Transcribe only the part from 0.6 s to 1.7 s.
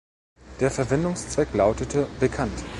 Der Verwendungszweck